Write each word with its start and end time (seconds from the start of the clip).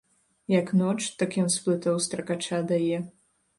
Як 0.59 0.71
ноч, 0.79 0.95
так 1.19 1.37
ён 1.45 1.53
з 1.57 1.61
плытоў 1.67 2.01
стракача 2.09 2.65
дае. 2.75 2.97